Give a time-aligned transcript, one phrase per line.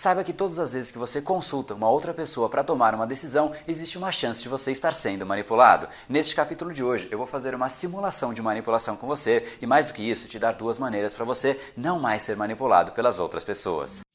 [0.00, 3.52] Saiba que todas as vezes que você consulta uma outra pessoa para tomar uma decisão,
[3.68, 5.86] existe uma chance de você estar sendo manipulado.
[6.08, 9.88] Neste capítulo de hoje, eu vou fazer uma simulação de manipulação com você e, mais
[9.88, 13.44] do que isso, te dar duas maneiras para você não mais ser manipulado pelas outras
[13.44, 14.00] pessoas.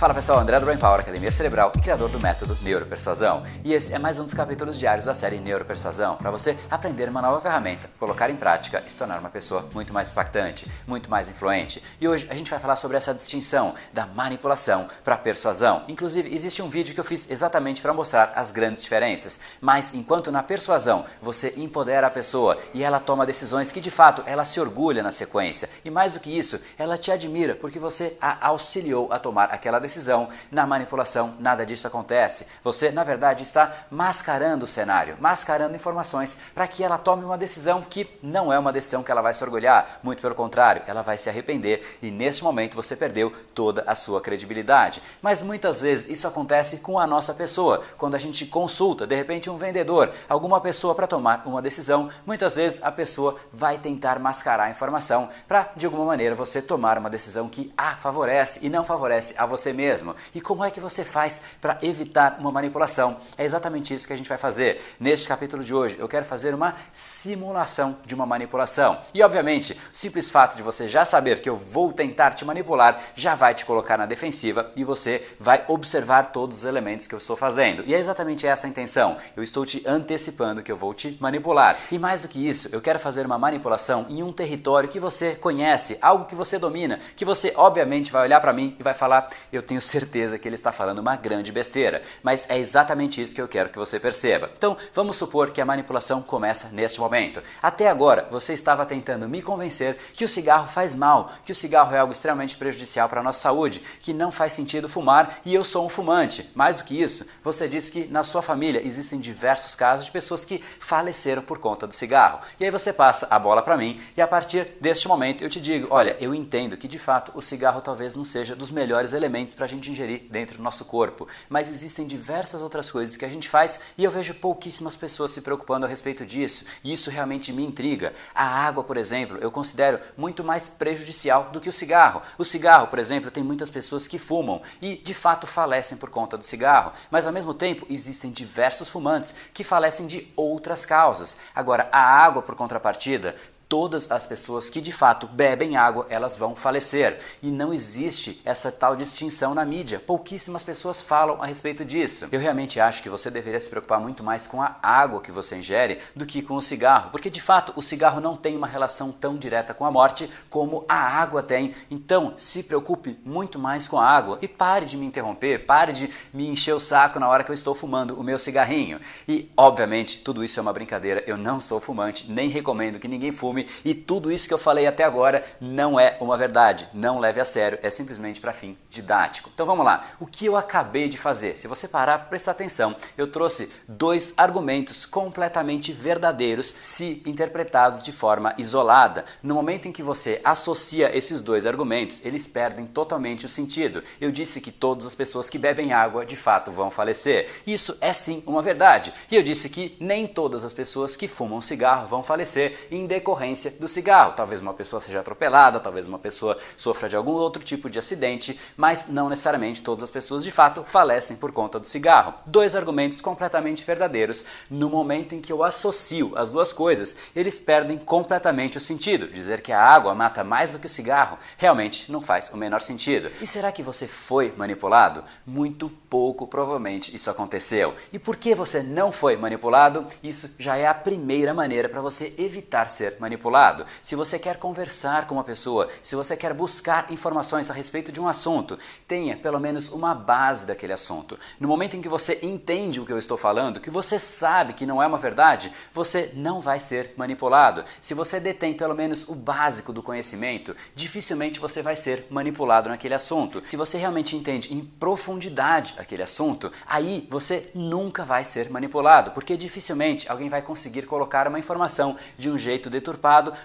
[0.00, 3.42] Fala pessoal, André do Brain Power, Academia Cerebral e criador do método Neuropersuasão.
[3.62, 7.20] E esse é mais um dos capítulos diários da série Neuropersuasão, para você aprender uma
[7.20, 11.28] nova ferramenta, colocar em prática e se tornar uma pessoa muito mais impactante, muito mais
[11.28, 11.82] influente.
[12.00, 15.84] E hoje a gente vai falar sobre essa distinção da manipulação para persuasão.
[15.86, 19.38] Inclusive, existe um vídeo que eu fiz exatamente para mostrar as grandes diferenças.
[19.60, 24.22] Mas enquanto na persuasão você empodera a pessoa e ela toma decisões que de fato
[24.24, 28.16] ela se orgulha na sequência, e mais do que isso, ela te admira porque você
[28.18, 30.28] a auxiliou a tomar aquela decisão decisão.
[30.52, 32.46] Na manipulação, nada disso acontece.
[32.62, 37.82] Você, na verdade, está mascarando o cenário, mascarando informações para que ela tome uma decisão
[37.82, 40.00] que não é uma decisão que ela vai se orgulhar.
[40.02, 44.20] Muito pelo contrário, ela vai se arrepender e nesse momento você perdeu toda a sua
[44.20, 45.02] credibilidade.
[45.20, 47.82] Mas muitas vezes isso acontece com a nossa pessoa.
[47.98, 52.54] Quando a gente consulta, de repente, um vendedor, alguma pessoa para tomar uma decisão, muitas
[52.54, 57.10] vezes a pessoa vai tentar mascarar a informação para, de alguma maneira, você tomar uma
[57.10, 60.14] decisão que a favorece e não favorece a você mesmo mesmo.
[60.34, 63.16] E como é que você faz para evitar uma manipulação?
[63.38, 64.82] É exatamente isso que a gente vai fazer.
[65.00, 68.98] Neste capítulo de hoje, eu quero fazer uma simulação de uma manipulação.
[69.14, 73.00] E, obviamente, o simples fato de você já saber que eu vou tentar te manipular
[73.14, 77.18] já vai te colocar na defensiva e você vai observar todos os elementos que eu
[77.18, 77.82] estou fazendo.
[77.86, 79.16] E é exatamente essa a intenção.
[79.34, 81.78] Eu estou te antecipando que eu vou te manipular.
[81.90, 85.34] E mais do que isso, eu quero fazer uma manipulação em um território que você
[85.34, 89.28] conhece, algo que você domina, que você obviamente vai olhar para mim e vai falar:
[89.52, 93.40] "Eu tenho certeza que ele está falando uma grande besteira, mas é exatamente isso que
[93.40, 94.50] eu quero que você perceba.
[94.56, 97.42] Então, vamos supor que a manipulação começa neste momento.
[97.62, 101.94] Até agora, você estava tentando me convencer que o cigarro faz mal, que o cigarro
[101.94, 105.64] é algo extremamente prejudicial para a nossa saúde, que não faz sentido fumar e eu
[105.64, 106.50] sou um fumante.
[106.54, 110.44] Mais do que isso, você disse que na sua família existem diversos casos de pessoas
[110.44, 112.40] que faleceram por conta do cigarro.
[112.58, 115.60] E aí você passa a bola para mim e a partir deste momento eu te
[115.60, 119.49] digo: olha, eu entendo que de fato o cigarro talvez não seja dos melhores elementos
[119.54, 121.28] para a gente ingerir dentro do nosso corpo.
[121.48, 125.40] Mas existem diversas outras coisas que a gente faz e eu vejo pouquíssimas pessoas se
[125.40, 126.64] preocupando a respeito disso.
[126.82, 128.12] E isso realmente me intriga.
[128.34, 132.22] A água, por exemplo, eu considero muito mais prejudicial do que o cigarro.
[132.38, 136.36] O cigarro, por exemplo, tem muitas pessoas que fumam e de fato falecem por conta
[136.36, 136.92] do cigarro.
[137.10, 141.36] Mas ao mesmo tempo, existem diversos fumantes que falecem de outras causas.
[141.54, 143.36] Agora, a água, por contrapartida,
[143.70, 147.20] todas as pessoas que de fato bebem água, elas vão falecer.
[147.40, 150.00] E não existe essa tal distinção na mídia.
[150.00, 152.26] Pouquíssimas pessoas falam a respeito disso.
[152.32, 155.56] Eu realmente acho que você deveria se preocupar muito mais com a água que você
[155.56, 159.12] ingere do que com o cigarro, porque de fato o cigarro não tem uma relação
[159.12, 161.72] tão direta com a morte como a água tem.
[161.88, 166.10] Então, se preocupe muito mais com a água e pare de me interromper, pare de
[166.34, 169.00] me encher o saco na hora que eu estou fumando o meu cigarrinho.
[169.28, 171.22] E, obviamente, tudo isso é uma brincadeira.
[171.24, 174.86] Eu não sou fumante, nem recomendo que ninguém fume e tudo isso que eu falei
[174.86, 176.88] até agora não é uma verdade.
[176.92, 179.50] Não leve a sério, é simplesmente para fim didático.
[179.52, 180.04] Então vamos lá.
[180.18, 181.56] O que eu acabei de fazer?
[181.56, 188.12] Se você parar para prestar atenção, eu trouxe dois argumentos completamente verdadeiros se interpretados de
[188.12, 189.24] forma isolada.
[189.42, 194.02] No momento em que você associa esses dois argumentos, eles perdem totalmente o sentido.
[194.20, 197.48] Eu disse que todas as pessoas que bebem água de fato vão falecer.
[197.66, 199.12] Isso é sim uma verdade.
[199.30, 203.49] E eu disse que nem todas as pessoas que fumam cigarro vão falecer em decorrência
[203.50, 204.32] decorrência do cigarro.
[204.36, 208.58] Talvez uma pessoa seja atropelada, talvez uma pessoa sofra de algum outro tipo de acidente,
[208.76, 212.34] mas não necessariamente todas as pessoas de fato falecem por conta do cigarro.
[212.46, 214.44] Dois argumentos completamente verdadeiros.
[214.70, 219.28] No momento em que eu associo as duas coisas, eles perdem completamente o sentido.
[219.28, 222.80] Dizer que a água mata mais do que o cigarro realmente não faz o menor
[222.80, 223.30] sentido.
[223.40, 225.24] E será que você foi manipulado?
[225.46, 227.94] Muito pouco provavelmente isso aconteceu.
[228.12, 230.06] E por que você não foi manipulado?
[230.22, 233.86] Isso já é a primeira maneira para você evitar ser manipulado manipulado.
[234.02, 238.20] Se você quer conversar com uma pessoa, se você quer buscar informações a respeito de
[238.20, 238.78] um assunto,
[239.08, 241.38] tenha pelo menos uma base daquele assunto.
[241.58, 244.84] No momento em que você entende o que eu estou falando, que você sabe que
[244.84, 247.84] não é uma verdade, você não vai ser manipulado.
[248.00, 253.14] Se você detém pelo menos o básico do conhecimento, dificilmente você vai ser manipulado naquele
[253.14, 253.62] assunto.
[253.64, 259.56] Se você realmente entende em profundidade aquele assunto, aí você nunca vai ser manipulado, porque
[259.56, 263.19] dificilmente alguém vai conseguir colocar uma informação de um jeito deturpado,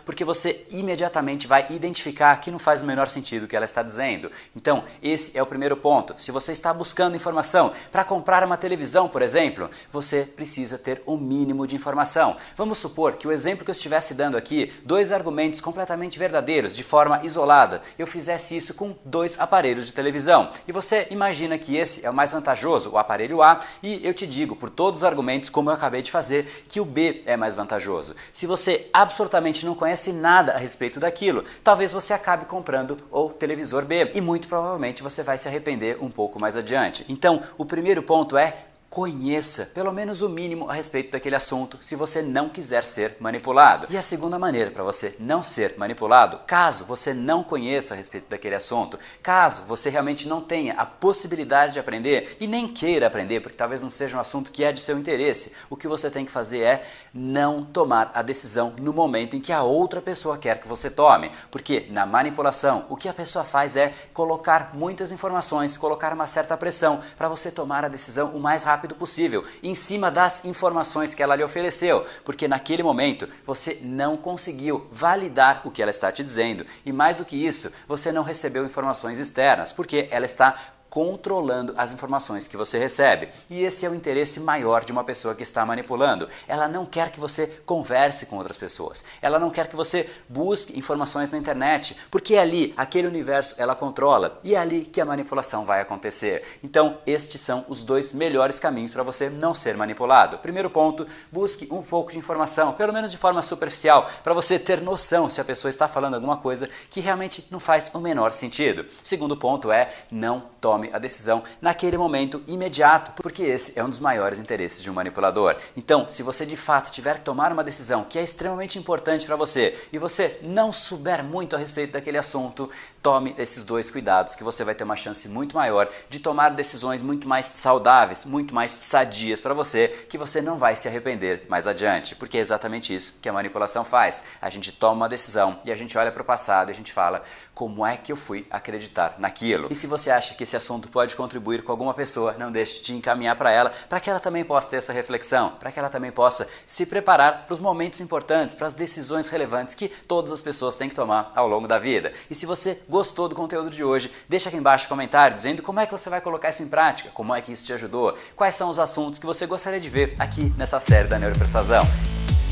[0.05, 3.81] porque você imediatamente vai identificar que não faz o menor sentido o que ela está
[3.81, 4.31] dizendo.
[4.55, 6.13] Então, esse é o primeiro ponto.
[6.17, 11.13] Se você está buscando informação para comprar uma televisão, por exemplo, você precisa ter o
[11.13, 12.37] um mínimo de informação.
[12.55, 16.83] Vamos supor que o exemplo que eu estivesse dando aqui, dois argumentos completamente verdadeiros de
[16.83, 20.49] forma isolada, eu fizesse isso com dois aparelhos de televisão.
[20.67, 24.27] E você imagina que esse é o mais vantajoso, o aparelho A, e eu te
[24.27, 27.55] digo, por todos os argumentos, como eu acabei de fazer, que o B é mais
[27.55, 28.15] vantajoso.
[28.31, 33.85] Se você absolutamente não conhece nada a respeito daquilo, talvez você acabe comprando o televisor
[33.85, 37.05] B e muito provavelmente você vai se arrepender um pouco mais adiante.
[37.09, 38.55] Então, o primeiro ponto é
[38.95, 43.87] conheça pelo menos o mínimo a respeito daquele assunto se você não quiser ser manipulado.
[43.89, 48.29] E a segunda maneira para você não ser manipulado, caso você não conheça a respeito
[48.29, 53.41] daquele assunto, caso você realmente não tenha a possibilidade de aprender e nem queira aprender,
[53.41, 56.23] porque talvez não seja um assunto que é de seu interesse, o que você tem
[56.23, 60.61] que fazer é não tomar a decisão no momento em que a outra pessoa quer
[60.61, 61.31] que você tome.
[61.51, 66.55] Porque na manipulação, o que a pessoa faz é colocar muitas informações, colocar uma certa
[66.55, 71.13] pressão para você tomar a decisão o mais rápido rápido possível, em cima das informações
[71.15, 76.11] que ela lhe ofereceu, porque naquele momento você não conseguiu validar o que ela está
[76.11, 76.65] te dizendo.
[76.85, 81.91] E mais do que isso, você não recebeu informações externas, porque ela está controlando as
[81.91, 83.27] informações que você recebe.
[83.49, 86.29] E esse é o interesse maior de uma pessoa que está manipulando.
[86.47, 89.03] Ela não quer que você converse com outras pessoas.
[89.21, 93.75] Ela não quer que você busque informações na internet, porque é ali, aquele universo, ela
[93.75, 96.43] controla e é ali que a manipulação vai acontecer.
[96.63, 100.37] Então, estes são os dois melhores caminhos para você não ser manipulado.
[100.37, 104.79] Primeiro ponto, busque um pouco de informação, pelo menos de forma superficial, para você ter
[104.79, 108.85] noção se a pessoa está falando alguma coisa que realmente não faz o menor sentido.
[109.03, 113.89] Segundo ponto é não tome tome a decisão naquele momento imediato, porque esse é um
[113.89, 115.55] dos maiores interesses de um manipulador.
[115.75, 119.35] Então, se você de fato tiver que tomar uma decisão que é extremamente importante para
[119.35, 122.69] você e você não souber muito a respeito daquele assunto,
[123.01, 127.01] tome esses dois cuidados que você vai ter uma chance muito maior de tomar decisões
[127.01, 131.67] muito mais saudáveis, muito mais sadias para você, que você não vai se arrepender mais
[131.67, 134.23] adiante, porque é exatamente isso que a manipulação faz.
[134.41, 136.91] A gente toma uma decisão e a gente olha para o passado e a gente
[136.91, 137.23] fala
[137.53, 139.67] como é que eu fui acreditar naquilo.
[139.71, 142.81] E se você acha que esse assunto assunto pode contribuir com alguma pessoa, não deixe
[142.81, 145.89] de encaminhar para ela, para que ela também possa ter essa reflexão, para que ela
[145.89, 150.41] também possa se preparar para os momentos importantes, para as decisões relevantes que todas as
[150.41, 152.11] pessoas têm que tomar ao longo da vida.
[152.29, 155.79] E se você gostou do conteúdo de hoje, deixa aqui embaixo um comentário dizendo como
[155.79, 158.55] é que você vai colocar isso em prática, como é que isso te ajudou, quais
[158.55, 161.85] são os assuntos que você gostaria de ver aqui nessa série da Neuropersuasão.